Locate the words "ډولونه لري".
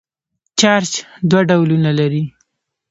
1.49-2.23